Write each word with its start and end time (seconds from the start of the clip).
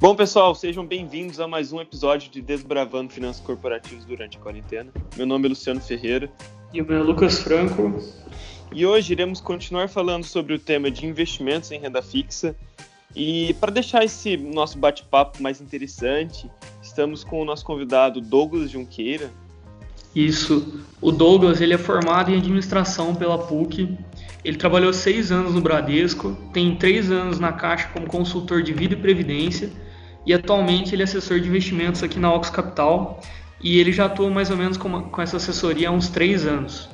Bom, 0.00 0.16
pessoal, 0.16 0.54
sejam 0.54 0.86
bem-vindos 0.86 1.40
a 1.40 1.46
mais 1.46 1.74
um 1.74 1.78
episódio 1.78 2.30
de 2.30 2.40
Desbravando 2.40 3.12
Finanças 3.12 3.42
Corporativas 3.42 4.02
durante 4.06 4.38
a 4.38 4.40
quarentena. 4.40 4.90
Meu 5.14 5.26
nome 5.26 5.44
é 5.44 5.50
Luciano 5.50 5.78
Ferreira. 5.78 6.32
E 6.72 6.80
o 6.80 6.86
meu 6.86 7.00
é 7.00 7.02
Lucas 7.02 7.42
Franco. 7.42 8.02
E 8.72 8.86
hoje 8.86 9.12
iremos 9.12 9.42
continuar 9.42 9.90
falando 9.90 10.24
sobre 10.24 10.54
o 10.54 10.58
tema 10.58 10.90
de 10.90 11.04
investimentos 11.04 11.70
em 11.70 11.78
renda 11.78 12.00
fixa. 12.00 12.56
E 13.14 13.52
para 13.60 13.70
deixar 13.70 14.02
esse 14.02 14.38
nosso 14.38 14.78
bate-papo 14.78 15.42
mais 15.42 15.60
interessante, 15.60 16.50
estamos 16.82 17.22
com 17.22 17.42
o 17.42 17.44
nosso 17.44 17.66
convidado 17.66 18.22
Douglas 18.22 18.70
Junqueira. 18.70 19.30
Isso. 20.16 20.82
O 20.98 21.12
Douglas 21.12 21.60
ele 21.60 21.74
é 21.74 21.78
formado 21.78 22.30
em 22.30 22.38
administração 22.38 23.14
pela 23.14 23.36
PUC. 23.36 23.98
Ele 24.42 24.56
trabalhou 24.56 24.94
seis 24.94 25.30
anos 25.30 25.54
no 25.54 25.60
Bradesco, 25.60 26.34
tem 26.54 26.74
três 26.74 27.10
anos 27.12 27.38
na 27.38 27.52
Caixa 27.52 27.90
como 27.92 28.06
consultor 28.06 28.62
de 28.62 28.72
vida 28.72 28.94
e 28.94 28.96
previdência 28.96 29.70
e 30.26 30.34
atualmente 30.34 30.94
ele 30.94 31.02
é 31.02 31.04
assessor 31.04 31.40
de 31.40 31.48
investimentos 31.48 32.02
aqui 32.02 32.18
na 32.18 32.32
Ox 32.32 32.50
Capital 32.50 33.20
e 33.60 33.78
ele 33.78 33.92
já 33.92 34.06
atua 34.06 34.30
mais 34.30 34.50
ou 34.50 34.56
menos 34.56 34.76
com, 34.76 35.02
com 35.02 35.22
essa 35.22 35.36
assessoria 35.36 35.88
há 35.88 35.92
uns 35.92 36.08
três 36.08 36.46
anos. 36.46 36.88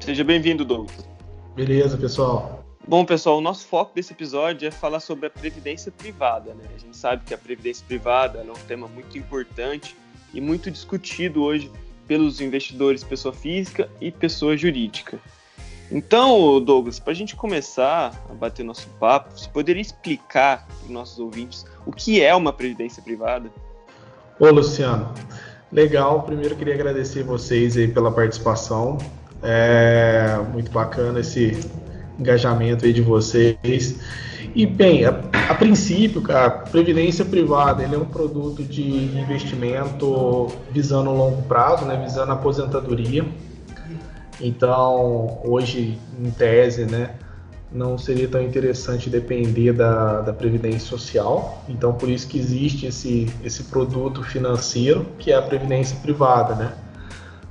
Seja 0.00 0.22
bem-vindo, 0.22 0.64
Douglas. 0.64 1.08
Beleza, 1.54 1.96
pessoal. 1.96 2.64
Bom, 2.86 3.04
pessoal, 3.04 3.38
o 3.38 3.40
nosso 3.40 3.66
foco 3.66 3.92
desse 3.94 4.12
episódio 4.12 4.68
é 4.68 4.70
falar 4.70 5.00
sobre 5.00 5.26
a 5.26 5.30
previdência 5.30 5.90
privada. 5.90 6.54
Né? 6.54 6.64
A 6.72 6.78
gente 6.78 6.96
sabe 6.96 7.24
que 7.24 7.34
a 7.34 7.38
previdência 7.38 7.84
privada 7.84 8.38
é 8.38 8.50
um 8.50 8.66
tema 8.66 8.86
muito 8.86 9.18
importante 9.18 9.96
e 10.32 10.40
muito 10.40 10.70
discutido 10.70 11.42
hoje 11.42 11.70
pelos 12.06 12.40
investidores 12.40 13.02
pessoa 13.02 13.34
física 13.34 13.90
e 14.00 14.12
pessoa 14.12 14.56
jurídica. 14.56 15.18
Então, 15.90 16.60
Douglas, 16.60 16.98
para 16.98 17.12
a 17.12 17.16
gente 17.16 17.36
começar 17.36 18.12
a 18.28 18.34
bater 18.34 18.64
nosso 18.64 18.88
papo, 18.98 19.38
você 19.38 19.48
poderia 19.48 19.80
explicar 19.80 20.66
para 20.66 20.84
os 20.84 20.90
nossos 20.90 21.18
ouvintes 21.18 21.64
o 21.84 21.92
que 21.92 22.20
é 22.20 22.34
uma 22.34 22.52
previdência 22.52 23.02
privada? 23.02 23.50
Ô, 24.38 24.50
Luciano, 24.50 25.14
legal. 25.70 26.22
Primeiro, 26.22 26.56
queria 26.56 26.74
agradecer 26.74 27.22
vocês 27.22 27.76
aí 27.76 27.88
pela 27.88 28.10
participação. 28.10 28.98
É 29.42 30.38
muito 30.52 30.70
bacana 30.70 31.20
esse 31.20 31.58
engajamento 32.18 32.84
aí 32.84 32.92
de 32.92 33.02
vocês. 33.02 34.00
E 34.54 34.66
bem, 34.66 35.04
a, 35.04 35.10
a 35.50 35.54
princípio, 35.54 36.22
cara, 36.22 36.50
previdência 36.50 37.24
privada 37.24 37.82
ele 37.82 37.94
é 37.94 37.98
um 37.98 38.06
produto 38.06 38.62
de 38.62 38.82
investimento 38.82 40.46
visando 40.70 41.10
longo 41.12 41.42
prazo, 41.42 41.84
né, 41.84 42.00
visando 42.02 42.32
aposentadoria. 42.32 43.24
Então, 44.40 45.40
hoje, 45.44 45.98
em 46.18 46.30
tese, 46.30 46.84
né, 46.84 47.14
não 47.72 47.98
seria 47.98 48.28
tão 48.28 48.42
interessante 48.42 49.10
depender 49.10 49.72
da, 49.72 50.20
da 50.20 50.32
previdência 50.32 50.80
social. 50.80 51.62
Então, 51.68 51.92
por 51.92 52.08
isso 52.08 52.28
que 52.28 52.38
existe 52.38 52.86
esse, 52.86 53.32
esse 53.42 53.64
produto 53.64 54.22
financeiro 54.22 55.06
que 55.18 55.32
é 55.32 55.36
a 55.36 55.42
previdência 55.42 55.96
privada, 56.00 56.54
né? 56.54 56.72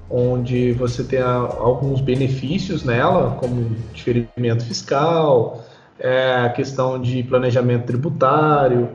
onde 0.10 0.72
você 0.74 1.04
tem 1.04 1.22
alguns 1.22 2.00
benefícios 2.00 2.84
nela, 2.84 3.32
como 3.40 3.76
diferimento 3.94 4.64
fiscal, 4.64 5.64
é, 6.00 6.36
a 6.46 6.50
questão 6.50 7.02
de 7.02 7.24
planejamento 7.24 7.86
tributário, 7.86 8.90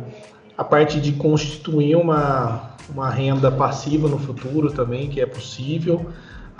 a 0.57 0.63
parte 0.63 1.01
de 1.01 1.13
constituir 1.13 1.97
uma, 1.97 2.77
uma 2.89 3.11
renda 3.11 3.51
passiva 3.51 4.09
no 4.09 4.19
futuro 4.19 4.71
também, 4.71 5.09
que 5.09 5.21
é 5.21 5.27
possível, 5.27 6.07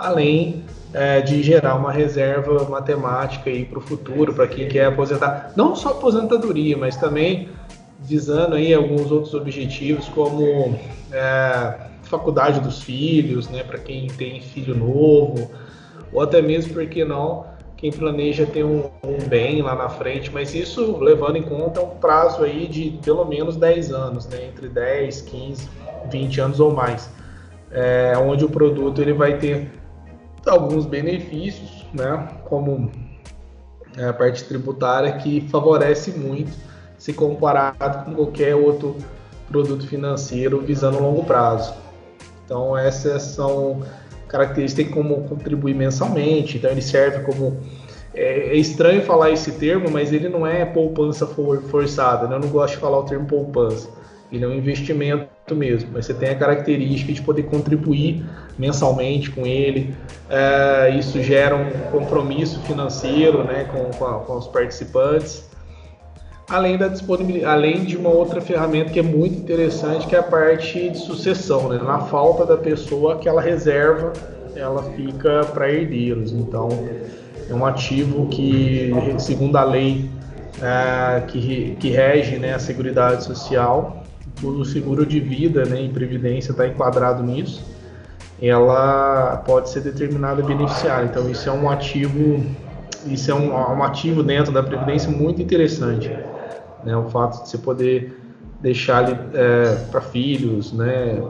além 0.01 0.63
é, 0.93 1.21
de 1.21 1.41
gerar 1.41 1.75
uma 1.75 1.91
reserva 1.91 2.67
matemática 2.67 3.49
para 3.69 3.79
o 3.79 3.81
futuro, 3.81 4.33
para 4.33 4.47
quem 4.47 4.67
quer 4.67 4.85
aposentar, 4.85 5.53
não 5.55 5.75
só 5.75 5.89
aposentadoria, 5.89 6.75
mas 6.77 6.97
também 6.97 7.49
visando 7.99 8.55
aí 8.55 8.73
alguns 8.73 9.11
outros 9.11 9.33
objetivos, 9.33 10.09
como 10.09 10.77
é, 11.11 11.75
faculdade 12.03 12.59
dos 12.59 12.81
filhos, 12.81 13.47
né, 13.47 13.63
para 13.63 13.77
quem 13.77 14.07
tem 14.07 14.41
filho 14.41 14.75
novo, 14.75 15.51
ou 16.11 16.21
até 16.21 16.41
mesmo, 16.41 16.73
por 16.73 16.85
que 16.87 17.05
não, 17.05 17.45
quem 17.77 17.91
planeja 17.91 18.45
ter 18.45 18.63
um, 18.63 18.89
um, 19.03 19.27
bem 19.27 19.61
lá 19.61 19.75
na 19.75 19.87
frente, 19.87 20.31
mas 20.31 20.53
isso 20.53 20.97
levando 20.97 21.37
em 21.37 21.43
conta 21.43 21.81
um 21.81 21.89
prazo 21.97 22.43
aí 22.43 22.67
de 22.67 22.99
pelo 23.03 23.23
menos 23.23 23.55
10 23.55 23.91
anos, 23.91 24.27
né, 24.27 24.45
entre 24.47 24.67
10, 24.67 25.21
15, 25.21 25.69
20 26.11 26.41
anos 26.41 26.59
ou 26.59 26.73
mais, 26.73 27.09
é, 27.71 28.13
onde 28.17 28.43
o 28.43 28.49
produto 28.49 29.01
ele 29.01 29.13
vai 29.13 29.37
ter 29.37 29.80
alguns 30.45 30.85
benefícios, 30.85 31.85
né, 31.93 32.27
como 32.45 32.91
a 33.97 34.13
parte 34.13 34.43
tributária 34.45 35.13
que 35.13 35.41
favorece 35.49 36.11
muito 36.11 36.51
se 36.97 37.13
comparado 37.13 38.05
com 38.05 38.15
qualquer 38.15 38.55
outro 38.55 38.95
produto 39.47 39.85
financeiro 39.87 40.61
visando 40.61 41.01
longo 41.01 41.23
prazo. 41.23 41.73
Então 42.45 42.77
essas 42.77 43.21
são 43.23 43.81
características 44.27 44.85
tem 44.85 44.93
como 44.93 45.27
contribuir 45.27 45.75
mensalmente, 45.75 46.57
então 46.57 46.71
ele 46.71 46.81
serve 46.81 47.23
como 47.25 47.59
é, 48.13 48.49
é, 48.49 48.55
estranho 48.55 49.03
falar 49.03 49.31
esse 49.31 49.53
termo, 49.53 49.89
mas 49.89 50.13
ele 50.13 50.29
não 50.29 50.45
é 50.47 50.65
poupança 50.65 51.25
for, 51.25 51.61
forçada, 51.63 52.27
né? 52.27 52.35
eu 52.35 52.39
não 52.39 52.49
gosto 52.49 52.75
de 52.75 52.79
falar 52.79 52.99
o 52.99 53.03
termo 53.03 53.25
poupança. 53.25 53.89
Ele 54.31 54.45
é 54.45 54.47
um 54.47 54.53
investimento 54.53 55.29
mesmo, 55.53 55.89
mas 55.93 56.05
você 56.05 56.13
tem 56.13 56.29
a 56.29 56.35
característica 56.35 57.11
de 57.11 57.21
poder 57.21 57.43
contribuir 57.43 58.23
mensalmente 58.57 59.29
com 59.29 59.45
ele. 59.45 59.93
É, 60.29 60.95
isso 60.97 61.21
gera 61.21 61.55
um 61.55 61.69
compromisso 61.91 62.61
financeiro 62.61 63.43
né, 63.43 63.65
com, 63.65 63.97
com, 63.97 64.05
a, 64.05 64.19
com 64.19 64.37
os 64.37 64.47
participantes 64.47 65.51
além 66.51 66.77
da 66.77 66.89
disponibilidade, 66.89 67.45
além 67.49 67.85
de 67.85 67.95
uma 67.95 68.09
outra 68.09 68.41
ferramenta 68.41 68.91
que 68.91 68.99
é 68.99 69.03
muito 69.03 69.35
interessante, 69.35 70.05
que 70.05 70.13
é 70.13 70.19
a 70.19 70.23
parte 70.23 70.89
de 70.89 70.97
sucessão, 70.97 71.69
né? 71.69 71.77
Na 71.81 71.99
falta 71.99 72.45
da 72.45 72.57
pessoa, 72.57 73.13
aquela 73.13 73.41
reserva 73.41 74.11
ela 74.53 74.83
fica 74.83 75.45
para 75.45 75.71
herdeiros. 75.71 76.33
Então, 76.33 76.67
é 77.49 77.53
um 77.53 77.65
ativo 77.65 78.27
que, 78.27 78.91
segundo 79.17 79.55
a 79.55 79.63
lei 79.63 80.09
é, 80.61 81.21
que, 81.21 81.77
que 81.79 81.89
rege 81.89 82.37
né, 82.37 82.53
a 82.53 82.59
Seguridade 82.59 83.23
Social, 83.23 84.00
o 84.43 84.65
seguro 84.65 85.05
de 85.05 85.19
vida 85.19 85.65
né, 85.65 85.83
e 85.83 85.89
previdência 85.89 86.51
está 86.51 86.67
enquadrado 86.67 87.23
nisso, 87.23 87.63
ela 88.41 89.37
pode 89.45 89.69
ser 89.69 89.81
determinada 89.81 90.41
beneficiária. 90.41 91.05
Então, 91.05 91.29
isso 91.29 91.47
é 91.47 91.51
um 91.51 91.69
ativo, 91.69 92.43
isso 93.05 93.29
é 93.29 93.35
um, 93.35 93.51
um 93.51 93.83
ativo 93.83 94.23
dentro 94.23 94.51
da 94.51 94.63
previdência 94.63 95.11
muito 95.11 95.41
interessante. 95.41 96.09
Né? 96.83 96.95
O 96.95 97.09
fato 97.09 97.43
de 97.43 97.49
você 97.49 97.57
poder 97.57 98.19
deixar 98.59 99.09
ele 99.09 99.19
é, 99.33 99.75
para 99.91 100.01
filhos, 100.01 100.73
né? 100.73 101.21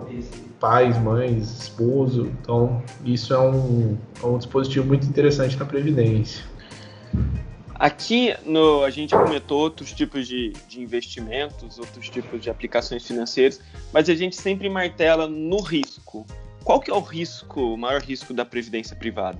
pais, 0.62 0.98
mães, 1.02 1.64
esposo. 1.64 2.32
Então, 2.40 2.82
isso 3.04 3.34
é 3.34 3.40
um, 3.40 3.98
é 4.24 4.26
um 4.26 4.38
dispositivo 4.38 4.86
muito 4.86 5.08
interessante 5.08 5.58
na 5.58 5.66
Previdência. 5.66 6.44
Aqui 7.82 8.36
no, 8.46 8.84
a 8.84 8.92
gente 8.92 9.16
comentou 9.16 9.60
outros 9.60 9.92
tipos 9.92 10.28
de, 10.28 10.54
de 10.70 10.80
investimentos, 10.80 11.80
outros 11.80 12.08
tipos 12.10 12.40
de 12.40 12.48
aplicações 12.48 13.04
financeiras, 13.08 13.60
mas 13.92 14.08
a 14.08 14.14
gente 14.14 14.36
sempre 14.36 14.70
martela 14.70 15.28
no 15.28 15.60
risco. 15.60 16.24
Qual 16.64 16.80
que 16.80 16.92
é 16.92 16.94
o 16.94 17.00
risco, 17.00 17.74
o 17.74 17.76
maior 17.76 18.00
risco 18.00 18.36
da 18.36 18.46
previdência 18.46 18.96
privada? 18.96 19.40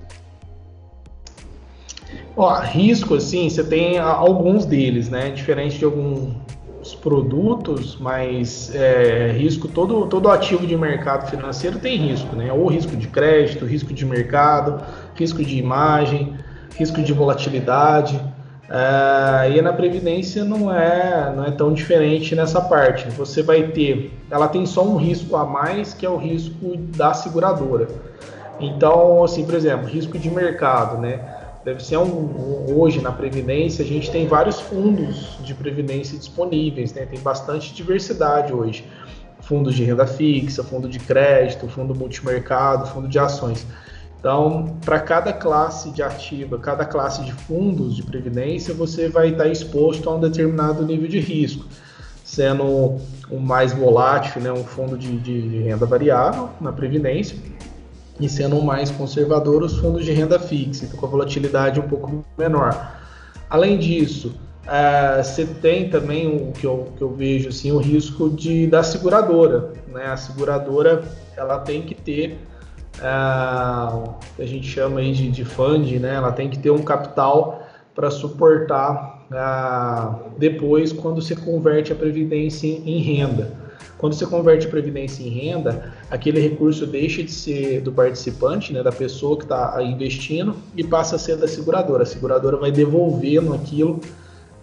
Ó, 2.36 2.52
risco, 2.58 3.14
assim, 3.14 3.48
você 3.48 3.62
tem 3.62 4.00
alguns 4.00 4.64
deles, 4.66 5.08
né? 5.08 5.30
Diferente 5.30 5.78
de 5.78 5.84
alguns 5.84 6.34
produtos, 7.00 7.96
mas 8.00 8.74
é, 8.74 9.30
risco, 9.38 9.68
todo, 9.68 10.08
todo 10.08 10.28
ativo 10.28 10.66
de 10.66 10.76
mercado 10.76 11.30
financeiro 11.30 11.78
tem 11.78 11.96
risco, 11.96 12.34
né? 12.34 12.52
Ou 12.52 12.66
risco 12.66 12.96
de 12.96 13.06
crédito, 13.06 13.64
risco 13.64 13.94
de 13.94 14.04
mercado, 14.04 14.84
risco 15.14 15.44
de 15.44 15.56
imagem, 15.56 16.36
risco 16.76 17.00
de 17.00 17.12
volatilidade. 17.12 18.31
É, 18.74 19.50
e 19.50 19.60
na 19.60 19.70
Previdência 19.70 20.44
não 20.44 20.74
é, 20.74 21.30
não 21.36 21.44
é 21.44 21.50
tão 21.50 21.74
diferente 21.74 22.34
nessa 22.34 22.58
parte. 22.58 23.06
Você 23.10 23.42
vai 23.42 23.64
ter, 23.68 24.10
ela 24.30 24.48
tem 24.48 24.64
só 24.64 24.82
um 24.82 24.96
risco 24.96 25.36
a 25.36 25.44
mais, 25.44 25.92
que 25.92 26.06
é 26.06 26.08
o 26.08 26.16
risco 26.16 26.76
da 26.96 27.12
seguradora. 27.12 27.86
Então, 28.58 29.22
assim, 29.22 29.44
por 29.44 29.54
exemplo, 29.54 29.86
risco 29.86 30.18
de 30.18 30.30
mercado, 30.30 30.98
né? 30.98 31.20
deve 31.64 31.84
ser 31.84 31.96
um, 31.96 32.74
hoje 32.76 33.00
na 33.00 33.12
previdência 33.12 33.84
a 33.84 33.88
gente 33.88 34.10
tem 34.10 34.26
vários 34.26 34.60
fundos 34.60 35.38
de 35.44 35.54
previdência 35.54 36.18
disponíveis, 36.18 36.92
né? 36.92 37.06
Tem 37.06 37.20
bastante 37.20 37.72
diversidade 37.72 38.52
hoje. 38.52 38.84
Fundos 39.40 39.74
de 39.74 39.84
renda 39.84 40.06
fixa, 40.06 40.62
fundo 40.64 40.88
de 40.88 40.98
crédito, 40.98 41.68
fundo 41.68 41.94
multimercado, 41.94 42.86
fundo 42.86 43.08
de 43.08 43.18
ações. 43.18 43.66
Então, 44.22 44.76
para 44.84 45.00
cada 45.00 45.32
classe 45.32 45.90
de 45.90 46.00
ativa, 46.00 46.56
cada 46.56 46.84
classe 46.84 47.24
de 47.24 47.32
fundos 47.32 47.96
de 47.96 48.04
previdência, 48.04 48.72
você 48.72 49.08
vai 49.08 49.30
estar 49.30 49.48
exposto 49.48 50.08
a 50.08 50.14
um 50.14 50.20
determinado 50.20 50.86
nível 50.86 51.08
de 51.08 51.18
risco, 51.18 51.66
sendo 52.24 53.00
o 53.28 53.40
mais 53.40 53.72
volátil, 53.72 54.40
né, 54.40 54.52
um 54.52 54.62
fundo 54.62 54.96
de, 54.96 55.18
de 55.18 55.62
renda 55.64 55.86
variável 55.86 56.50
na 56.60 56.70
previdência, 56.70 57.36
e 58.20 58.28
sendo 58.28 58.62
mais 58.62 58.92
conservador 58.92 59.64
os 59.64 59.76
fundos 59.78 60.04
de 60.04 60.12
renda 60.12 60.38
fixa, 60.38 60.84
então 60.84 61.00
com 61.00 61.06
a 61.06 61.08
volatilidade 61.08 61.80
um 61.80 61.88
pouco 61.88 62.24
menor. 62.38 62.94
Além 63.50 63.76
disso, 63.76 64.36
uh, 64.68 65.20
você 65.20 65.44
tem 65.44 65.90
também 65.90 66.28
o 66.28 66.52
que 66.52 66.64
eu, 66.64 66.92
que 66.96 67.02
eu 67.02 67.12
vejo 67.12 67.48
assim, 67.48 67.72
o 67.72 67.78
risco 67.78 68.30
de, 68.30 68.68
da 68.68 68.84
seguradora. 68.84 69.72
Né? 69.88 70.06
A 70.06 70.16
seguradora 70.16 71.02
ela 71.36 71.58
tem 71.58 71.82
que 71.82 71.96
ter 71.96 72.38
uh, 72.98 74.14
a 74.38 74.44
gente 74.44 74.66
chama 74.66 75.00
aí 75.00 75.12
de, 75.12 75.30
de 75.30 75.44
né? 75.98 76.14
ela 76.14 76.32
tem 76.32 76.48
que 76.48 76.58
ter 76.58 76.70
um 76.70 76.82
capital 76.82 77.62
para 77.94 78.10
suportar 78.10 79.26
uh, 79.30 80.30
depois 80.38 80.92
quando 80.92 81.20
você 81.20 81.36
converte 81.36 81.92
a 81.92 81.96
previdência 81.96 82.66
em 82.66 82.98
renda. 82.98 83.62
Quando 83.98 84.14
você 84.14 84.26
converte 84.26 84.66
a 84.66 84.70
previdência 84.70 85.22
em 85.22 85.28
renda, 85.28 85.92
aquele 86.10 86.40
recurso 86.40 86.86
deixa 86.86 87.22
de 87.22 87.30
ser 87.30 87.80
do 87.82 87.92
participante, 87.92 88.72
né, 88.72 88.82
da 88.82 88.90
pessoa 88.90 89.36
que 89.36 89.44
está 89.44 89.80
investindo, 89.80 90.56
e 90.76 90.82
passa 90.82 91.14
a 91.14 91.18
ser 91.20 91.36
da 91.36 91.46
seguradora. 91.46 92.02
A 92.02 92.06
seguradora 92.06 92.56
vai 92.56 92.72
devolvendo 92.72 93.54
aquilo 93.54 94.00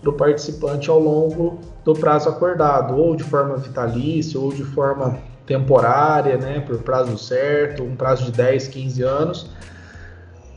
para 0.01 0.09
o 0.09 0.13
participante 0.13 0.89
ao 0.89 0.99
longo 0.99 1.59
do 1.85 1.93
prazo 1.93 2.27
acordado, 2.27 2.97
ou 2.97 3.15
de 3.15 3.23
forma 3.23 3.55
vitalícia, 3.55 4.37
ou 4.37 4.51
de 4.51 4.63
forma 4.63 5.17
temporária, 5.49 6.37
né, 6.37 6.59
por 6.59 6.77
prazo 6.83 7.17
certo, 7.17 7.83
um 7.83 7.95
prazo 7.95 8.25
de 8.25 8.31
10, 8.33 8.67
15 8.67 9.01
anos. 9.01 9.41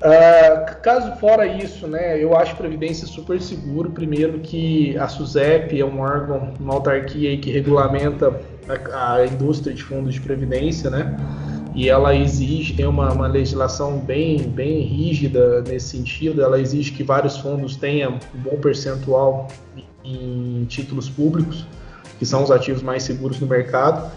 Uh, 0.02 0.82
caso 0.82 1.16
fora 1.16 1.46
isso, 1.46 1.86
né, 1.86 2.22
eu 2.22 2.36
acho 2.36 2.54
Previdência 2.56 3.06
super 3.06 3.40
seguro. 3.40 3.90
Primeiro 3.90 4.40
que 4.40 4.94
a 4.98 5.08
SUSEP 5.08 5.80
é 5.80 5.84
um 5.84 6.00
órgão, 6.00 6.52
uma 6.60 6.74
autarquia 6.74 7.38
que 7.38 7.50
regulamenta 7.50 8.38
a, 8.68 9.14
a, 9.14 9.26
indústria 9.26 9.74
de 9.74 9.82
fundos 9.82 10.14
de 10.14 10.20
previdência, 10.20 10.90
né? 10.90 11.16
E 11.74 11.88
ela 11.88 12.14
exige, 12.14 12.74
tem 12.74 12.84
uma, 12.84 13.10
uma, 13.12 13.26
legislação 13.26 13.98
bem, 13.98 14.42
bem 14.42 14.82
rígida 14.82 15.62
nesse 15.62 15.96
sentido. 15.96 16.42
Ela 16.42 16.60
exige 16.60 16.92
que 16.92 17.02
vários 17.02 17.38
fundos 17.38 17.76
tenham 17.76 18.18
um 18.34 18.38
bom 18.38 18.56
percentual 18.60 19.48
em 20.04 20.66
títulos 20.68 21.08
públicos, 21.08 21.64
que 22.18 22.26
são 22.26 22.42
os 22.42 22.50
ativos 22.50 22.82
mais 22.82 23.04
seguros 23.04 23.40
no 23.40 23.46
mercado, 23.46 24.10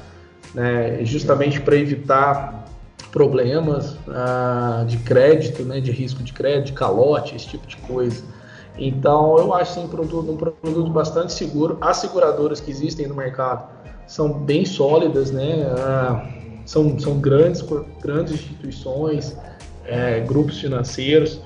né? 0.56 1.04
Justamente 1.04 1.62
para 1.62 1.76
evitar 1.76 2.66
problemas 3.12 3.96
ah, 4.08 4.84
de 4.88 4.98
crédito, 4.98 5.64
né? 5.64 5.80
De 5.80 5.92
risco 5.92 6.24
de 6.24 6.34
crédito, 6.34 6.74
calote, 6.74 7.36
esse 7.36 7.48
tipo 7.48 7.68
de 7.68 7.78
coisa. 7.78 8.24
Então, 8.78 9.38
eu 9.38 9.54
acho 9.54 9.76
sim 9.76 9.82
um 9.82 9.88
produto, 9.88 10.32
um 10.32 10.36
produto 10.36 10.90
bastante 10.90 11.34
seguro. 11.34 11.78
As 11.80 11.98
seguradoras 11.98 12.60
que 12.60 12.72
existem 12.72 13.08
no 13.08 13.16
mercado 13.16 13.70
são 14.08 14.32
bem 14.32 14.66
sólidas, 14.66 15.30
né? 15.32 15.68
Ah, 15.78 16.28
são, 16.66 16.98
são 17.00 17.20
grandes, 17.20 17.64
grandes 18.02 18.34
instituições, 18.34 19.38
é, 19.86 20.20
grupos 20.22 20.60
financeiros. 20.60 21.40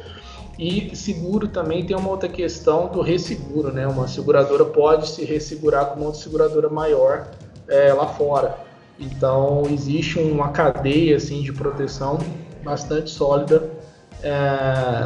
E 0.58 0.94
seguro 0.96 1.48
também 1.48 1.86
tem 1.86 1.96
uma 1.96 2.10
outra 2.10 2.28
questão 2.28 2.88
do 2.88 3.02
resseguro, 3.02 3.72
né? 3.72 3.88
Uma 3.88 4.08
seguradora 4.08 4.66
pode 4.66 5.08
se 5.08 5.24
ressegurar 5.24 5.88
com 5.88 5.96
uma 5.98 6.08
outra 6.08 6.22
seguradora 6.22 6.70
maior 6.70 7.28
é, 7.68 7.94
lá 7.94 8.08
fora. 8.08 8.69
Então 9.00 9.64
existe 9.72 10.20
uma 10.20 10.50
cadeia 10.50 11.16
assim 11.16 11.42
de 11.42 11.54
proteção 11.54 12.20
bastante 12.64 13.10
sólida 13.10 13.72
é, 14.22 14.30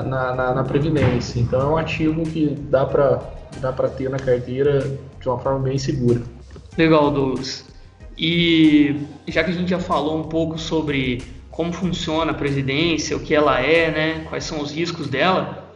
na, 0.05 0.33
na, 0.35 0.53
na, 0.55 0.63
previdência. 0.63 1.39
Então 1.39 1.61
é 1.61 1.65
um 1.65 1.77
ativo 1.77 2.23
que 2.23 2.47
dá 2.69 2.85
para 2.85 3.21
dá 3.61 3.71
para 3.71 3.87
ter 3.87 4.09
na 4.09 4.17
carteira 4.17 4.79
de 5.19 5.29
uma 5.29 5.37
forma 5.37 5.59
bem 5.59 5.77
segura. 5.77 6.21
Legal, 6.75 7.11
Douglas. 7.11 7.65
E 8.17 8.95
já 9.27 9.43
que 9.43 9.51
a 9.51 9.53
gente 9.53 9.69
já 9.69 9.79
falou 9.79 10.17
um 10.17 10.23
pouco 10.23 10.57
sobre 10.57 11.21
como 11.51 11.71
funciona 11.71 12.31
a 12.31 12.33
presidência, 12.33 13.15
o 13.15 13.19
que 13.19 13.33
ela 13.35 13.59
é, 13.59 13.91
né, 13.91 14.25
quais 14.27 14.43
são 14.43 14.59
os 14.59 14.71
riscos 14.71 15.07
dela, 15.07 15.71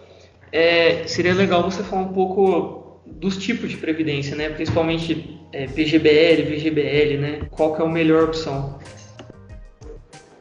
é, 0.51 1.05
seria 1.05 1.35
legal 1.35 1.61
você 1.61 1.83
falar 1.83 2.01
um 2.01 2.13
pouco 2.13 2.99
dos 3.05 3.37
tipos 3.37 3.69
de 3.69 3.77
previdência, 3.77 4.35
né, 4.35 4.49
principalmente 4.49 5.36
é, 5.51 5.67
PGBL, 5.67 6.43
VGBL, 6.43 7.17
né, 7.19 7.39
qual 7.51 7.75
que 7.75 7.81
é 7.81 7.85
a 7.85 7.89
melhor 7.89 8.25
opção? 8.25 8.79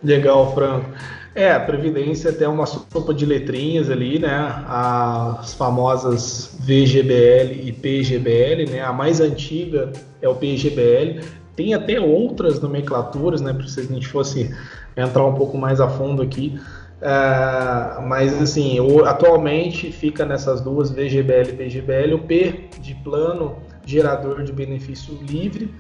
Legal, 0.03 0.55
Franco. 0.55 0.91
É, 1.35 1.53
a 1.53 1.61
Previdência 1.61 2.33
tem 2.33 2.49
uma 2.49 2.65
sopa 2.65 3.13
de 3.13 3.27
letrinhas 3.27 3.91
ali, 3.91 4.19
né? 4.19 4.65
As 4.67 5.53
famosas 5.53 6.57
VGBL 6.61 7.61
e 7.63 7.73
PGBL, 7.73 8.71
né? 8.71 8.81
A 8.81 8.91
mais 8.91 9.21
antiga 9.21 9.93
é 10.23 10.27
o 10.27 10.35
PGBL. 10.35 11.21
Tem 11.55 11.75
até 11.75 12.01
outras 12.01 12.59
nomenclaturas, 12.59 13.43
né? 13.43 13.55
Se 13.67 13.81
a 13.81 13.83
gente 13.83 14.09
fosse 14.09 14.51
entrar 14.97 15.27
um 15.27 15.35
pouco 15.35 15.59
mais 15.59 15.79
a 15.79 15.91
fundo 15.91 16.23
aqui. 16.23 16.59
É, 17.03 18.01
mas 18.01 18.41
assim, 18.41 18.79
atualmente 19.05 19.93
fica 19.93 20.25
nessas 20.25 20.63
duas 20.63 20.91
VGBL 20.91 21.51
e 21.51 21.53
PGBL. 21.53 22.15
O 22.15 22.19
P 22.21 22.71
de 22.81 22.95
plano 22.95 23.59
gerador 23.87 24.43
de 24.43 24.53
benefício 24.53 25.17
livre 25.23 25.73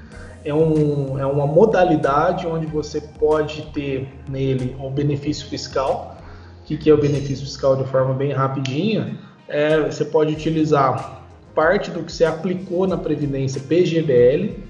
é, 0.46 0.54
um, 0.54 1.18
é 1.18 1.26
uma 1.26 1.46
modalidade 1.46 2.46
onde 2.46 2.66
você 2.66 3.00
pode 3.00 3.62
ter 3.74 4.08
nele 4.28 4.76
um 4.80 4.90
benefício 4.90 5.48
fiscal. 5.48 6.16
O 6.62 6.66
que, 6.66 6.76
que 6.76 6.88
é 6.88 6.94
o 6.94 6.96
benefício 6.96 7.44
fiscal 7.44 7.74
de 7.76 7.84
forma 7.84 8.14
bem 8.14 8.32
rapidinha? 8.32 9.18
É, 9.48 9.80
você 9.80 10.04
pode 10.04 10.32
utilizar 10.32 11.22
parte 11.54 11.90
do 11.90 12.02
que 12.02 12.12
você 12.12 12.24
aplicou 12.24 12.86
na 12.86 12.96
Previdência 12.96 13.60
PGBL, 13.60 14.62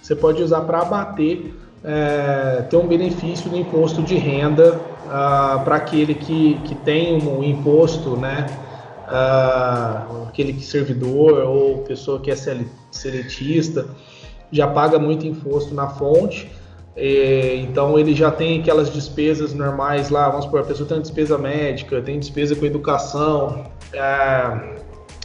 você 0.00 0.14
pode 0.14 0.42
usar 0.42 0.60
para 0.62 0.82
abater, 0.82 1.52
é, 1.82 2.62
ter 2.68 2.76
um 2.76 2.86
benefício 2.86 3.50
no 3.50 3.56
imposto 3.56 4.02
de 4.02 4.14
renda 4.14 4.80
ah, 5.08 5.62
para 5.64 5.76
aquele 5.76 6.14
que, 6.14 6.60
que 6.64 6.74
tem 6.74 7.20
um 7.20 7.42
imposto, 7.42 8.16
né? 8.16 8.46
Ah, 9.10 10.06
aquele 10.28 10.60
servidor 10.60 11.38
ou 11.44 11.78
pessoa 11.78 12.20
que 12.20 12.30
é 12.30 12.36
seletista 12.90 13.86
já 14.52 14.66
paga 14.66 14.98
muito 14.98 15.26
imposto 15.26 15.74
na 15.74 15.88
fonte, 15.88 16.50
é, 16.94 17.56
então 17.56 17.98
ele 17.98 18.14
já 18.14 18.30
tem 18.30 18.60
aquelas 18.60 18.92
despesas 18.92 19.54
normais 19.54 20.10
lá, 20.10 20.28
vamos 20.28 20.44
supor, 20.44 20.60
a 20.60 20.64
pessoa 20.64 20.88
tem 20.88 21.00
despesa 21.00 21.38
médica, 21.38 22.02
tem 22.02 22.18
despesa 22.18 22.56
com 22.56 22.66
educação, 22.66 23.64
é, 23.92 24.76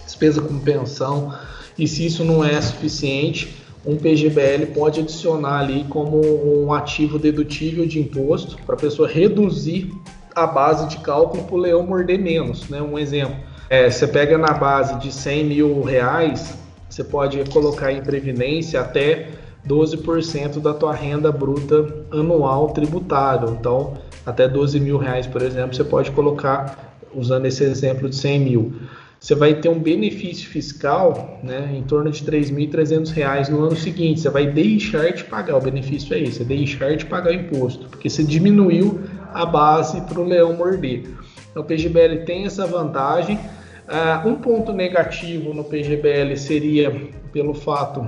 despesa 0.05 0.41
com 0.41 0.59
pensão, 0.59 1.33
e 1.77 1.87
se 1.87 2.05
isso 2.05 2.23
não 2.23 2.43
é 2.43 2.61
suficiente, 2.61 3.55
um 3.85 3.97
PGBL 3.97 4.67
pode 4.73 5.01
adicionar 5.01 5.59
ali 5.59 5.83
como 5.89 6.21
um 6.63 6.71
ativo 6.71 7.19
dedutível 7.19 7.85
de 7.85 7.99
imposto 7.99 8.55
para 8.65 8.75
a 8.75 8.77
pessoa 8.77 9.09
reduzir 9.09 9.91
a 10.35 10.47
base 10.47 10.87
de 10.87 10.97
cálculo 10.97 11.43
para 11.43 11.55
o 11.55 11.57
leão 11.57 11.83
morder 11.85 12.19
menos. 12.19 12.69
Né? 12.69 12.81
Um 12.81 12.97
exemplo, 12.97 13.35
é, 13.69 13.89
você 13.89 14.07
pega 14.07 14.37
na 14.37 14.53
base 14.53 14.99
de 14.99 15.11
100 15.11 15.43
mil 15.45 15.81
reais, 15.81 16.57
você 16.89 17.03
pode 17.03 17.43
colocar 17.49 17.91
em 17.91 18.01
previdência 18.01 18.79
até 18.79 19.29
12% 19.67 20.59
da 20.59 20.73
tua 20.73 20.93
renda 20.93 21.31
bruta 21.31 22.05
anual 22.11 22.69
tributável. 22.71 23.55
Então, 23.59 23.97
até 24.25 24.47
12 24.47 24.79
mil 24.79 24.97
reais, 24.97 25.25
por 25.25 25.41
exemplo, 25.41 25.75
você 25.75 25.83
pode 25.83 26.11
colocar, 26.11 26.97
usando 27.13 27.45
esse 27.45 27.63
exemplo 27.63 28.09
de 28.09 28.15
100 28.15 28.39
mil. 28.39 28.73
Você 29.19 29.35
vai 29.35 29.53
ter 29.53 29.69
um 29.69 29.79
benefício 29.79 30.49
fiscal 30.49 31.39
né, 31.41 31.73
em 31.73 31.81
torno 31.83 32.11
de 32.11 32.25
3.300 32.25 33.09
reais 33.13 33.47
no 33.47 33.63
ano 33.63 33.75
seguinte. 33.75 34.19
Você 34.19 34.29
vai 34.29 34.45
deixar 34.47 35.13
de 35.13 35.23
pagar, 35.23 35.55
o 35.55 35.61
benefício 35.61 36.13
é 36.13 36.19
esse, 36.19 36.41
é 36.41 36.45
deixar 36.45 36.97
de 36.97 37.05
pagar 37.05 37.33
imposto, 37.33 37.87
porque 37.87 38.09
você 38.09 38.21
diminuiu 38.21 38.99
a 39.33 39.45
base 39.45 40.01
para 40.01 40.19
o 40.19 40.25
leão 40.25 40.53
morder. 40.53 41.05
Então, 41.49 41.63
o 41.63 41.65
PGBL 41.65 42.25
tem 42.25 42.45
essa 42.45 42.65
vantagem, 42.65 43.39
Uh, 43.87 44.29
um 44.29 44.35
ponto 44.35 44.71
negativo 44.71 45.53
no 45.53 45.63
PGBL 45.63 46.37
seria 46.37 47.11
pelo 47.33 47.53
fato 47.53 48.07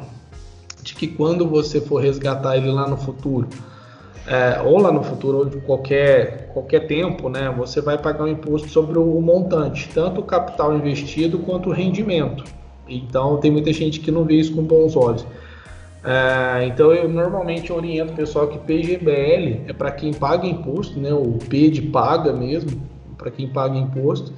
de 0.81 0.95
que 0.95 1.07
quando 1.07 1.47
você 1.47 1.81
for 1.81 2.01
resgatar 2.01 2.55
ele 2.55 2.71
lá 2.71 2.87
no 2.87 2.95
futuro, 2.95 3.49
é, 4.27 4.61
ou 4.61 4.79
lá 4.79 4.91
no 4.91 5.03
futuro, 5.03 5.39
ou 5.39 5.45
de 5.45 5.57
qualquer, 5.57 6.49
qualquer 6.53 6.87
tempo, 6.87 7.27
né, 7.27 7.53
você 7.55 7.81
vai 7.81 7.97
pagar 7.97 8.23
um 8.23 8.27
imposto 8.27 8.69
sobre 8.69 8.97
o 8.97 9.21
montante, 9.21 9.89
tanto 9.93 10.21
o 10.21 10.23
capital 10.23 10.75
investido 10.75 11.39
quanto 11.39 11.69
o 11.69 11.73
rendimento. 11.73 12.43
Então, 12.87 13.37
tem 13.37 13.51
muita 13.51 13.73
gente 13.73 13.99
que 13.99 14.11
não 14.11 14.23
vê 14.23 14.35
isso 14.35 14.55
com 14.55 14.63
bons 14.63 14.95
olhos. 14.95 15.25
É, 16.03 16.65
então, 16.65 16.91
eu 16.93 17.09
normalmente 17.09 17.73
oriento 17.73 18.13
o 18.13 18.15
pessoal 18.15 18.47
que 18.47 18.59
PGBL 18.59 19.63
é 19.67 19.73
para 19.73 19.91
quem 19.91 20.13
paga 20.13 20.45
imposto, 20.45 20.99
né, 20.99 21.11
o 21.13 21.37
P 21.49 21.69
de 21.69 21.81
paga 21.81 22.31
mesmo, 22.31 22.81
para 23.17 23.31
quem 23.31 23.47
paga 23.47 23.75
imposto 23.77 24.31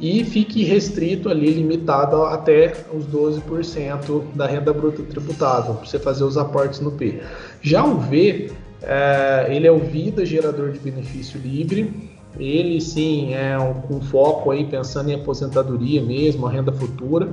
e 0.00 0.24
fique 0.24 0.64
restrito 0.64 1.28
ali, 1.28 1.50
limitado 1.50 2.22
até 2.24 2.72
os 2.92 3.06
12% 3.06 4.22
da 4.34 4.46
renda 4.46 4.72
bruta 4.72 5.02
tributável, 5.02 5.74
para 5.74 5.86
você 5.86 5.98
fazer 5.98 6.24
os 6.24 6.38
aportes 6.38 6.80
no 6.80 6.92
P. 6.92 7.20
Já 7.60 7.84
o 7.84 7.98
V, 7.98 8.50
é, 8.82 9.46
ele 9.50 9.66
é 9.66 9.70
o 9.70 9.78
Vida 9.78 10.24
Gerador 10.24 10.70
de 10.70 10.78
Benefício 10.78 11.38
Livre, 11.38 12.10
ele 12.38 12.80
sim 12.80 13.34
é 13.34 13.58
um, 13.58 13.74
com 13.74 14.00
foco 14.00 14.50
aí 14.50 14.64
pensando 14.64 15.10
em 15.10 15.14
aposentadoria 15.14 16.00
mesmo, 16.02 16.46
a 16.46 16.50
renda 16.50 16.72
futura, 16.72 17.28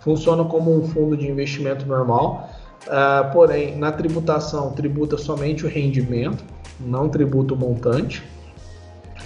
funciona 0.00 0.44
como 0.44 0.76
um 0.76 0.88
fundo 0.88 1.16
de 1.16 1.28
investimento 1.28 1.86
normal, 1.86 2.50
uh, 2.86 3.32
porém 3.32 3.76
na 3.76 3.92
tributação 3.92 4.72
tributa 4.72 5.16
somente 5.16 5.64
o 5.64 5.68
rendimento, 5.68 6.42
não 6.80 7.08
tributa 7.08 7.54
o 7.54 7.56
montante. 7.56 8.24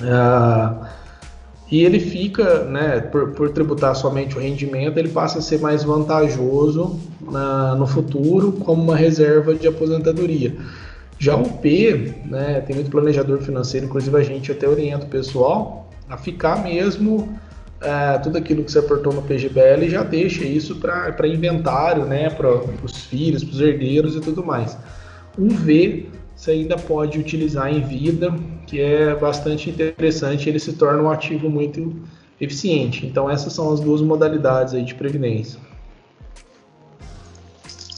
Uh, 0.00 1.01
e 1.72 1.82
ele 1.86 1.98
fica, 1.98 2.64
né, 2.64 3.00
por, 3.00 3.30
por, 3.30 3.48
tributar 3.48 3.96
somente 3.96 4.36
o 4.36 4.38
rendimento, 4.38 4.98
ele 4.98 5.08
passa 5.08 5.38
a 5.38 5.42
ser 5.42 5.58
mais 5.58 5.82
vantajoso 5.82 7.00
na, 7.18 7.74
no 7.74 7.86
futuro 7.86 8.52
como 8.52 8.82
uma 8.82 8.94
reserva 8.94 9.54
de 9.54 9.66
aposentadoria. 9.66 10.54
Já 11.18 11.34
o 11.34 11.48
P, 11.48 12.12
né, 12.26 12.60
tem 12.60 12.76
muito 12.76 12.90
planejador 12.90 13.40
financeiro, 13.40 13.86
inclusive 13.86 14.14
a 14.14 14.22
gente 14.22 14.52
até 14.52 14.68
orienta 14.68 15.06
o 15.06 15.08
pessoal 15.08 15.90
a 16.10 16.18
ficar 16.18 16.62
mesmo 16.62 17.38
é, 17.80 18.18
tudo 18.18 18.36
aquilo 18.36 18.62
que 18.62 18.70
você 18.70 18.80
aportou 18.80 19.10
no 19.10 19.22
PGBL 19.22 19.88
já 19.88 20.02
deixa 20.02 20.44
isso 20.44 20.76
para 20.76 21.26
inventário, 21.26 22.04
né, 22.04 22.28
para 22.28 22.50
os 22.84 23.06
filhos, 23.06 23.42
para 23.42 23.54
os 23.54 23.60
herdeiros 23.62 24.14
e 24.14 24.20
tudo 24.20 24.44
mais. 24.44 24.76
Um 25.38 25.48
V 25.48 26.06
você 26.42 26.50
ainda 26.50 26.76
pode 26.76 27.20
utilizar 27.20 27.72
em 27.72 27.80
vida, 27.80 28.34
que 28.66 28.80
é 28.80 29.14
bastante 29.14 29.70
interessante, 29.70 30.48
ele 30.48 30.58
se 30.58 30.72
torna 30.72 31.00
um 31.00 31.08
ativo 31.08 31.48
muito 31.48 31.94
eficiente. 32.40 33.06
Então 33.06 33.30
essas 33.30 33.52
são 33.52 33.72
as 33.72 33.78
duas 33.78 34.00
modalidades 34.00 34.74
aí 34.74 34.82
de 34.82 34.92
previdência. 34.92 35.60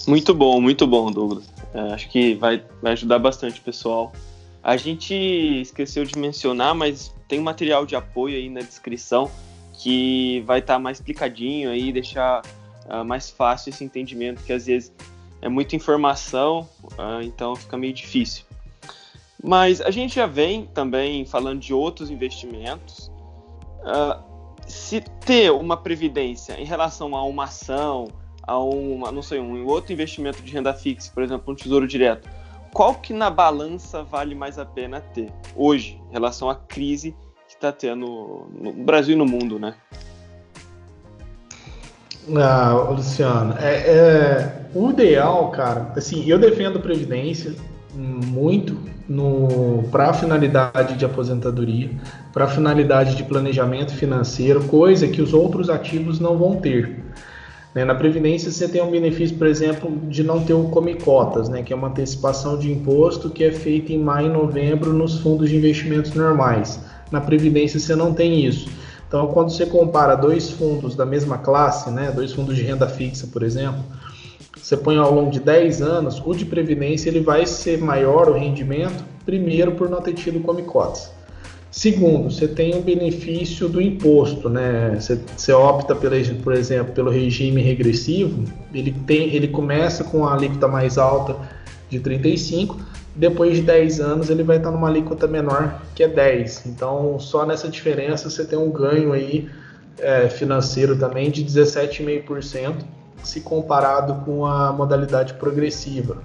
Muito 0.06 0.34
bom, 0.34 0.60
muito 0.60 0.86
bom, 0.86 1.10
Douglas. 1.10 1.50
É, 1.72 1.94
acho 1.94 2.10
que 2.10 2.34
vai, 2.34 2.62
vai 2.82 2.92
ajudar 2.92 3.18
bastante 3.18 3.60
o 3.60 3.62
pessoal. 3.62 4.12
A 4.62 4.76
gente 4.76 5.14
esqueceu 5.14 6.04
de 6.04 6.18
mencionar, 6.18 6.74
mas 6.74 7.14
tem 7.26 7.40
material 7.40 7.86
de 7.86 7.96
apoio 7.96 8.36
aí 8.36 8.50
na 8.50 8.60
descrição 8.60 9.30
que 9.72 10.44
vai 10.46 10.58
estar 10.58 10.74
tá 10.74 10.78
mais 10.78 10.98
explicadinho 10.98 11.70
aí, 11.70 11.90
deixar 11.90 12.42
uh, 12.90 13.02
mais 13.06 13.30
fácil 13.30 13.70
esse 13.70 13.82
entendimento, 13.82 14.42
que 14.42 14.52
às 14.52 14.66
vezes 14.66 14.92
é 15.44 15.48
muita 15.48 15.76
informação, 15.76 16.66
uh, 16.94 17.20
então 17.22 17.54
fica 17.54 17.76
meio 17.76 17.92
difícil. 17.92 18.44
Mas 19.42 19.82
a 19.82 19.90
gente 19.90 20.14
já 20.14 20.26
vem 20.26 20.64
também 20.64 21.26
falando 21.26 21.60
de 21.60 21.74
outros 21.74 22.10
investimentos. 22.10 23.12
Uh, 23.82 24.24
se 24.66 25.02
ter 25.02 25.52
uma 25.52 25.76
previdência 25.76 26.58
em 26.58 26.64
relação 26.64 27.14
a 27.14 27.22
uma 27.24 27.44
ação, 27.44 28.08
a 28.42 28.58
uma, 28.58 29.12
não 29.12 29.20
sei, 29.20 29.38
um 29.38 29.66
outro 29.66 29.92
investimento 29.92 30.42
de 30.42 30.50
renda 30.50 30.72
fixa, 30.72 31.12
por 31.12 31.22
exemplo, 31.22 31.52
um 31.52 31.54
tesouro 31.54 31.86
direto, 31.86 32.26
qual 32.72 32.94
que 32.94 33.12
na 33.12 33.28
balança 33.28 34.02
vale 34.02 34.34
mais 34.34 34.58
a 34.58 34.64
pena 34.64 35.02
ter 35.02 35.30
hoje, 35.54 36.00
em 36.08 36.12
relação 36.14 36.48
à 36.48 36.54
crise 36.54 37.14
que 37.46 37.54
está 37.54 37.70
tendo 37.70 38.48
no 38.50 38.72
Brasil 38.72 39.14
e 39.14 39.18
no 39.18 39.26
mundo, 39.26 39.58
né? 39.58 39.74
Ah, 42.34 42.72
Luciano, 42.90 43.54
é, 43.58 43.74
é, 43.74 44.63
o 44.74 44.90
ideal, 44.90 45.50
cara, 45.50 45.92
assim, 45.96 46.28
eu 46.28 46.38
defendo 46.38 46.80
previdência 46.80 47.54
muito 47.94 48.76
para 49.90 50.10
a 50.10 50.12
finalidade 50.12 50.96
de 50.96 51.04
aposentadoria, 51.04 51.90
para 52.32 52.48
finalidade 52.48 53.14
de 53.16 53.22
planejamento 53.22 53.92
financeiro, 53.92 54.64
coisa 54.64 55.06
que 55.06 55.22
os 55.22 55.34
outros 55.34 55.68
ativos 55.68 56.18
não 56.18 56.36
vão 56.36 56.56
ter. 56.56 57.04
Né? 57.74 57.84
Na 57.84 57.94
Previdência 57.94 58.50
você 58.50 58.68
tem 58.68 58.82
um 58.82 58.90
benefício, 58.90 59.36
por 59.36 59.46
exemplo, 59.46 59.90
de 60.08 60.22
não 60.22 60.42
ter 60.44 60.54
o 60.54 60.64
come 60.64 60.94
cotas, 60.94 61.48
né? 61.48 61.62
que 61.62 61.72
é 61.72 61.76
uma 61.76 61.88
antecipação 61.88 62.58
de 62.58 62.72
imposto 62.72 63.28
que 63.28 63.44
é 63.44 63.52
feita 63.52 63.92
em 63.92 63.98
maio 63.98 64.28
e 64.28 64.32
novembro 64.32 64.92
nos 64.92 65.18
fundos 65.18 65.50
de 65.50 65.56
investimentos 65.56 66.14
normais. 66.14 66.80
Na 67.10 67.20
Previdência 67.20 67.78
você 67.78 67.94
não 67.94 68.14
tem 68.14 68.44
isso. 68.44 68.68
Então, 69.06 69.28
quando 69.28 69.50
você 69.50 69.66
compara 69.66 70.16
dois 70.16 70.50
fundos 70.50 70.96
da 70.96 71.04
mesma 71.04 71.38
classe, 71.38 71.90
né, 71.90 72.10
dois 72.10 72.32
fundos 72.32 72.56
de 72.56 72.62
renda 72.62 72.88
fixa, 72.88 73.28
por 73.28 73.42
exemplo, 73.42 73.84
você 74.64 74.78
põe 74.78 74.96
ao 74.96 75.12
longo 75.12 75.30
de 75.30 75.40
10 75.40 75.82
anos, 75.82 76.22
o 76.24 76.32
de 76.32 76.46
previdência 76.46 77.10
ele 77.10 77.20
vai 77.20 77.44
ser 77.44 77.78
maior 77.78 78.30
o 78.30 78.32
rendimento, 78.32 79.04
primeiro 79.26 79.72
por 79.72 79.90
não 79.90 80.00
ter 80.00 80.14
tido 80.14 80.40
come 80.40 80.62
cotas. 80.62 81.12
Segundo, 81.70 82.30
você 82.30 82.48
tem 82.48 82.74
o 82.74 82.80
benefício 82.80 83.68
do 83.68 83.78
imposto, 83.78 84.48
né? 84.48 84.96
Você, 84.98 85.20
você 85.36 85.52
opta, 85.52 85.94
pela, 85.94 86.16
por 86.42 86.54
exemplo, 86.54 86.94
pelo 86.94 87.10
regime 87.10 87.60
regressivo, 87.60 88.42
ele, 88.72 88.90
tem, 89.06 89.34
ele 89.34 89.48
começa 89.48 90.02
com 90.02 90.24
a 90.24 90.32
alíquota 90.32 90.66
mais 90.66 90.96
alta 90.96 91.36
de 91.90 92.00
35, 92.00 92.78
depois 93.14 93.56
de 93.56 93.62
10 93.64 94.00
anos 94.00 94.30
ele 94.30 94.42
vai 94.42 94.56
estar 94.56 94.70
numa 94.70 94.88
alíquota 94.88 95.26
menor 95.26 95.82
que 95.94 96.02
é 96.02 96.08
10. 96.08 96.64
Então, 96.68 97.18
só 97.18 97.44
nessa 97.44 97.68
diferença 97.68 98.30
você 98.30 98.46
tem 98.46 98.58
um 98.58 98.70
ganho 98.70 99.12
aí 99.12 99.46
é, 99.98 100.30
financeiro 100.30 100.96
também 100.96 101.30
de 101.30 101.44
17,5% 101.44 102.76
se 103.24 103.40
comparado 103.40 104.24
com 104.24 104.46
a 104.46 104.72
modalidade 104.72 105.34
progressiva. 105.34 106.18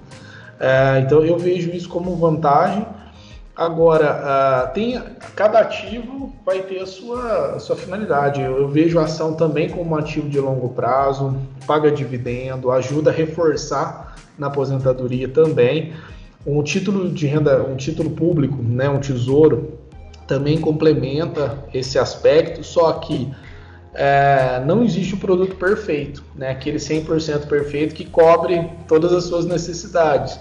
É, 0.60 1.00
então, 1.00 1.24
eu 1.24 1.38
vejo 1.38 1.72
isso 1.72 1.90
como 1.90 2.16
vantagem. 2.16 2.86
Agora, 3.56 4.70
uh, 4.70 4.74
tem, 4.74 5.02
cada 5.36 5.60
ativo 5.60 6.34
vai 6.46 6.62
ter 6.62 6.80
a 6.80 6.86
sua, 6.86 7.56
a 7.56 7.60
sua 7.60 7.76
finalidade. 7.76 8.42
Eu, 8.42 8.58
eu, 8.58 8.68
vejo 8.70 9.00
a 9.00 9.04
ação 9.04 9.34
também 9.34 9.70
como 9.70 9.92
um 9.92 9.96
ativo 9.98 10.30
de 10.30 10.40
longo 10.40 10.70
prazo, 10.70 11.36
paga 11.68 11.92
dividendo, 11.92 12.72
ajuda 12.72 13.10
a 13.10 13.14
reforçar 13.14 14.16
na 14.38 14.48
aposentadoria 14.48 15.28
também 15.28 15.94
um 16.46 16.64
título 16.64 17.10
de 17.10 17.28
renda, 17.28 17.62
um 17.64 17.76
título 17.76 18.12
público, 18.12 18.58
né, 18.62 18.90
um 18.90 19.00
tesouro, 19.00 19.78
também 20.26 20.60
complementa 20.60 21.64
esse 21.74 21.98
aspecto, 21.98 22.64
só 22.64 22.94
que 22.94 23.32
é, 23.94 24.62
não 24.66 24.84
existe 24.84 25.16
um 25.16 25.20
produto 25.20 25.56
perfeito, 25.56 26.24
né, 26.36 26.52
aquele 26.52 26.78
100% 26.78 27.48
perfeito 27.48 27.96
que 27.96 28.06
cobre 28.06 28.70
todas 28.88 29.12
as 29.12 29.24
suas 29.26 29.46
necessidades. 29.46 30.40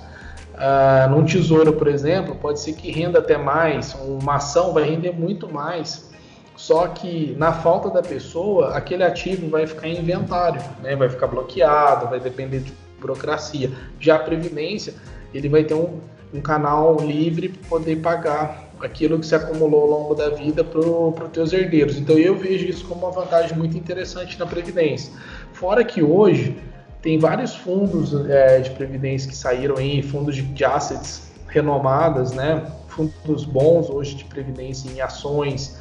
Ah, 0.61 1.07
num 1.09 1.25
tesouro, 1.25 1.73
por 1.75 1.87
exemplo, 1.87 2.35
pode 2.35 2.61
ser 2.61 2.73
que 2.73 2.90
renda 2.90 3.21
até 3.21 3.38
mais, 3.38 3.95
uma 3.95 4.37
ação 4.37 4.73
vai 4.73 4.85
render 4.85 5.12
muito 5.12 5.52
mais, 5.52 6.11
só 6.57 6.88
que 6.88 7.37
na 7.38 7.52
falta 7.52 7.88
da 7.88 8.02
pessoa, 8.02 8.76
aquele 8.76 9.05
ativo 9.05 9.49
vai 9.49 9.67
ficar 9.67 9.87
em 9.87 10.00
inventário, 10.00 10.61
né, 10.83 10.97
vai 10.97 11.09
ficar 11.09 11.28
bloqueado, 11.28 12.09
vai 12.09 12.19
depender 12.19 12.59
de 12.59 12.73
burocracia. 13.00 13.71
Já 14.00 14.17
a 14.17 14.19
previdência, 14.19 14.95
ele 15.33 15.49
vai 15.49 15.62
ter 15.62 15.75
um, 15.75 16.00
um 16.35 16.40
canal 16.40 16.97
livre 16.97 17.50
para 17.50 17.69
poder 17.69 17.97
pagar 17.97 18.68
aquilo 18.80 19.18
que 19.18 19.26
se 19.26 19.35
acumulou 19.35 19.82
ao 19.82 19.88
longo 19.88 20.14
da 20.14 20.30
vida 20.30 20.62
para 20.64 20.80
os 20.80 21.30
teus 21.32 21.52
herdeiros. 21.52 21.97
Então 21.97 22.16
eu 22.18 22.37
vejo 22.37 22.66
isso 22.66 22.87
como 22.87 23.06
uma 23.06 23.11
vantagem 23.11 23.56
muito 23.56 23.76
interessante 23.76 24.38
na 24.38 24.47
Previdência. 24.47 25.12
Fora 25.52 25.85
que 25.85 26.02
hoje 26.02 26.56
tem 27.02 27.18
vários 27.18 27.54
fundos 27.54 28.14
é, 28.28 28.61
de 28.61 28.70
Previdência 28.70 29.28
que 29.28 29.37
saíram 29.37 29.76
aí, 29.76 30.02
fundos 30.02 30.37
de, 30.37 30.42
de 30.42 30.64
assets 30.64 31.30
renomadas, 31.47 32.32
né? 32.32 32.70
fundos 32.88 33.44
bons 33.44 33.88
hoje 33.88 34.16
de 34.16 34.25
Previdência 34.25 34.90
em 34.90 35.00
ações, 35.00 35.78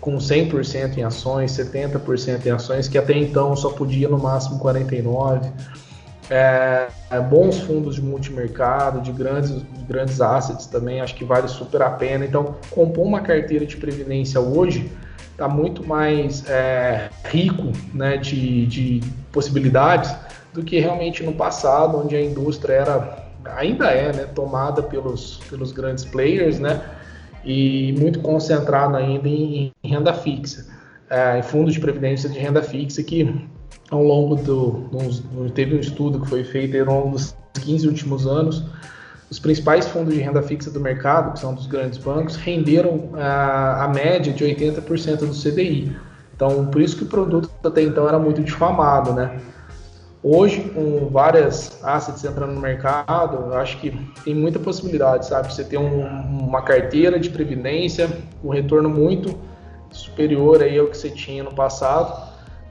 com 0.00 0.16
100% 0.16 0.98
em 0.98 1.02
ações, 1.02 1.52
70% 1.52 2.46
em 2.46 2.50
ações, 2.50 2.88
que 2.88 2.98
até 2.98 3.16
então 3.16 3.56
só 3.56 3.70
podia 3.70 4.08
no 4.08 4.18
máximo 4.18 4.60
49% 4.60 5.50
é, 6.30 6.88
é, 7.10 7.20
bons 7.20 7.58
fundos 7.60 7.94
de 7.94 8.02
multimercado, 8.02 9.00
de 9.00 9.12
grandes, 9.12 9.50
de 9.50 9.84
grandes 9.86 10.20
assets 10.20 10.66
também, 10.66 11.00
acho 11.00 11.14
que 11.14 11.24
vale 11.24 11.48
super 11.48 11.82
a 11.82 11.90
pena. 11.90 12.24
Então, 12.24 12.56
compor 12.70 13.06
uma 13.06 13.20
carteira 13.20 13.64
de 13.64 13.76
previdência 13.76 14.40
hoje 14.40 14.90
está 15.32 15.48
muito 15.48 15.86
mais 15.86 16.44
é, 16.48 17.10
rico 17.24 17.72
né, 17.94 18.16
de, 18.16 18.66
de 18.66 19.00
possibilidades 19.32 20.14
do 20.52 20.62
que 20.62 20.80
realmente 20.80 21.22
no 21.22 21.32
passado, 21.32 21.96
onde 21.96 22.16
a 22.16 22.20
indústria 22.20 22.74
era, 22.74 23.28
ainda 23.56 23.86
é, 23.90 24.12
né, 24.12 24.24
tomada 24.34 24.82
pelos, 24.82 25.40
pelos 25.48 25.72
grandes 25.72 26.04
players, 26.04 26.58
né, 26.58 26.82
e 27.44 27.94
muito 27.98 28.20
concentrada 28.20 28.98
ainda 28.98 29.28
em, 29.28 29.72
em 29.82 29.88
renda 29.88 30.12
fixa, 30.12 30.66
é, 31.08 31.38
em 31.38 31.42
fundos 31.42 31.72
de 31.72 31.80
previdência 31.80 32.28
de 32.28 32.38
renda 32.38 32.60
fixa 32.60 33.02
que 33.02 33.48
ao 33.90 34.02
longo 34.02 34.36
do, 34.36 34.90
teve 35.54 35.74
um 35.74 35.80
estudo 35.80 36.20
que 36.20 36.28
foi 36.28 36.44
feito 36.44 36.78
ao 36.78 36.84
longo 36.84 37.10
dos 37.10 37.34
15 37.54 37.86
últimos 37.88 38.26
anos, 38.26 38.64
os 39.30 39.38
principais 39.38 39.86
fundos 39.86 40.14
de 40.14 40.20
renda 40.20 40.42
fixa 40.42 40.70
do 40.70 40.80
mercado, 40.80 41.32
que 41.32 41.40
são 41.40 41.54
dos 41.54 41.66
grandes 41.66 41.98
bancos, 41.98 42.36
renderam 42.36 43.10
a, 43.14 43.84
a 43.84 43.88
média 43.88 44.32
de 44.32 44.44
80% 44.44 45.18
do 45.18 45.34
CDI. 45.34 45.94
Então, 46.34 46.66
por 46.66 46.80
isso 46.80 46.96
que 46.96 47.02
o 47.02 47.06
produto 47.06 47.50
até 47.64 47.82
então 47.82 48.08
era 48.08 48.18
muito 48.18 48.42
difamado, 48.42 49.12
né? 49.12 49.40
Hoje, 50.22 50.60
com 50.70 51.08
várias 51.10 51.82
assets 51.84 52.24
entrando 52.24 52.52
no 52.52 52.60
mercado, 52.60 53.52
eu 53.52 53.54
acho 53.56 53.78
que 53.78 53.90
tem 54.24 54.34
muita 54.34 54.58
possibilidade, 54.58 55.26
sabe? 55.26 55.52
Você 55.52 55.62
ter 55.62 55.78
um, 55.78 56.00
uma 56.00 56.62
carteira 56.62 57.20
de 57.20 57.30
previdência, 57.30 58.08
um 58.42 58.50
retorno 58.50 58.88
muito 58.88 59.38
superior 59.90 60.62
aí 60.62 60.78
ao 60.78 60.86
que 60.86 60.96
você 60.96 61.10
tinha 61.10 61.42
no 61.42 61.54
passado, 61.54 62.27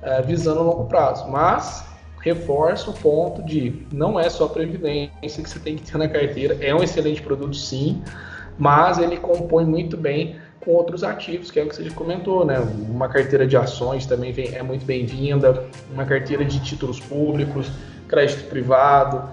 é, 0.07 0.21
visando 0.21 0.61
a 0.61 0.63
longo 0.63 0.85
prazo. 0.85 1.29
Mas 1.29 1.85
reforço 2.21 2.91
o 2.91 2.93
ponto 2.93 3.43
de 3.43 3.85
não 3.91 4.17
é 4.19 4.29
só 4.29 4.45
a 4.45 4.49
previdência 4.49 5.43
que 5.43 5.49
você 5.49 5.59
tem 5.59 5.75
que 5.75 5.83
ter 5.83 5.97
na 5.97 6.07
carteira, 6.07 6.57
é 6.61 6.73
um 6.73 6.81
excelente 6.81 7.21
produto 7.21 7.55
sim, 7.55 8.01
mas 8.57 8.97
ele 8.97 9.17
compõe 9.17 9.65
muito 9.65 9.97
bem 9.97 10.37
com 10.61 10.71
outros 10.71 11.03
ativos, 11.03 11.51
que 11.51 11.59
é 11.59 11.63
o 11.63 11.69
que 11.69 11.75
você 11.75 11.83
já 11.83 11.91
comentou, 11.91 12.45
né? 12.45 12.59
Uma 12.89 13.07
carteira 13.07 13.45
de 13.45 13.55
ações 13.55 14.05
também 14.05 14.31
vem, 14.31 14.55
é 14.55 14.63
muito 14.63 14.85
bem-vinda, 14.85 15.65
uma 15.93 16.05
carteira 16.05 16.43
de 16.43 16.59
títulos 16.61 16.99
públicos, 16.99 17.69
crédito 18.07 18.49
privado, 18.49 19.29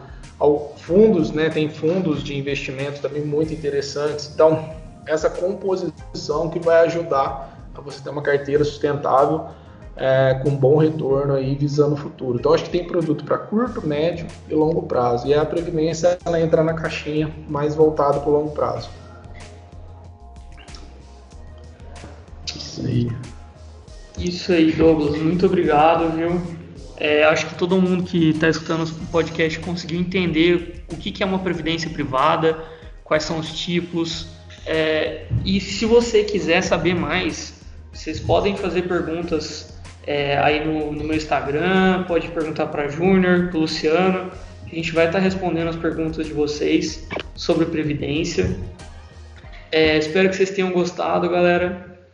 fundos, 0.77 1.31
né? 1.33 1.49
Tem 1.49 1.69
fundos 1.69 2.23
de 2.23 2.37
investimento 2.37 3.01
também 3.01 3.25
muito 3.25 3.53
interessantes. 3.53 4.31
Então, 4.33 4.71
essa 5.07 5.31
composição 5.31 6.51
que 6.51 6.59
vai 6.59 6.85
ajudar 6.87 7.69
para 7.73 7.83
você 7.83 8.03
ter 8.03 8.11
uma 8.11 8.23
carteira 8.23 8.63
sustentável 8.63 9.47
é, 9.97 10.41
com 10.43 10.51
bom 10.51 10.79
retorno 10.79 11.35
aí 11.35 11.55
visando 11.55 11.95
o 11.95 11.97
futuro. 11.97 12.39
Então 12.39 12.53
acho 12.53 12.65
que 12.65 12.71
tem 12.71 12.85
produto 12.85 13.25
para 13.25 13.39
curto, 13.39 13.87
médio 13.87 14.27
e 14.49 14.55
longo 14.55 14.83
prazo. 14.83 15.27
E 15.27 15.35
a 15.35 15.45
previdência 15.45 16.19
ela 16.25 16.41
entra 16.41 16.63
na 16.63 16.75
caixinha 16.75 17.31
mais 17.49 17.75
voltada 17.75 18.19
para 18.21 18.29
o 18.29 18.33
longo 18.33 18.51
prazo. 18.51 18.91
Isso 22.55 22.87
aí. 22.87 23.13
Isso 24.19 24.53
aí, 24.53 24.73
Douglas. 24.73 25.17
Muito 25.21 25.47
obrigado, 25.47 26.11
viu? 26.17 26.41
É, 26.97 27.25
acho 27.25 27.47
que 27.47 27.55
todo 27.57 27.81
mundo 27.81 28.05
que 28.05 28.31
está 28.31 28.49
escutando 28.49 28.85
o 28.85 29.07
podcast 29.07 29.59
conseguiu 29.61 29.99
entender 29.99 30.85
o 30.93 30.97
que, 30.97 31.11
que 31.11 31.23
é 31.23 31.27
uma 31.27 31.41
previdência 31.41 31.91
privada, 31.91 32.57
quais 33.03 33.25
são 33.25 33.39
os 33.39 33.53
tipos. 33.53 34.29
É, 34.65 35.27
e 35.45 35.61
se 35.61 35.85
você 35.85 36.23
quiser 36.23 36.63
saber 36.63 36.95
mais, 36.95 37.61
vocês 37.93 38.21
podem 38.21 38.57
fazer 38.57 38.83
perguntas 38.83 39.74
é, 40.07 40.39
aí 40.39 40.65
no, 40.65 40.93
no, 40.93 41.05
meu 41.05 41.17
Instagram, 41.17 42.05
pode 42.05 42.29
perguntar 42.29 42.67
para 42.67 42.89
Júnior, 42.89 43.49
para 43.51 43.59
Luciano. 43.59 44.31
A 44.65 44.75
gente 44.75 44.93
vai 44.93 45.07
estar 45.07 45.19
tá 45.19 45.25
respondendo 45.25 45.69
as 45.69 45.77
perguntas 45.77 46.27
de 46.27 46.33
vocês 46.33 47.07
sobre 47.35 47.67
previdência. 47.67 48.59
É, 49.73 49.97
espero 49.99 50.29
que 50.29 50.37
vocês 50.37 50.51
tenham 50.51 50.73
gostado, 50.73 51.29
galera. 51.29 52.07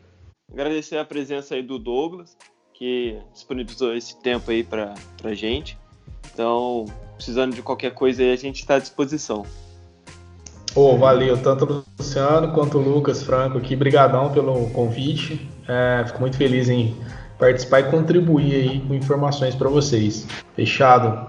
Agradecer 0.52 0.98
a 0.98 1.04
presença 1.04 1.54
aí 1.54 1.62
do 1.62 1.78
Douglas, 1.78 2.36
que 2.74 3.18
disponibilizou 3.32 3.94
esse 3.94 4.20
tempo 4.20 4.50
aí 4.50 4.62
para 4.64 4.94
a 5.22 5.34
gente. 5.34 5.78
Então, 6.32 6.86
precisando 7.16 7.54
de 7.54 7.62
qualquer 7.62 7.92
coisa 7.92 8.22
aí, 8.22 8.32
a 8.32 8.36
gente 8.36 8.60
está 8.60 8.76
à 8.76 8.78
disposição. 8.78 9.44
Oh, 10.74 10.96
valeu, 10.96 11.36
tanto 11.36 11.64
o 11.64 11.84
Luciano 11.98 12.52
quanto 12.52 12.78
o 12.78 12.80
Lucas 12.80 13.22
Franco 13.22 13.58
aqui. 13.58 13.74
Brigadão 13.74 14.32
pelo 14.32 14.70
convite. 14.70 15.48
É, 15.68 16.04
fico 16.06 16.20
muito 16.20 16.36
feliz 16.36 16.68
em 16.68 16.96
participar 17.40 17.80
e 17.80 17.90
contribuir 17.90 18.54
aí 18.54 18.80
com 18.80 18.94
informações 18.94 19.54
para 19.56 19.68
vocês. 19.68 20.26
Fechado. 20.54 21.28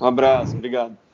Um 0.00 0.06
abraço, 0.06 0.56
obrigado. 0.56 1.09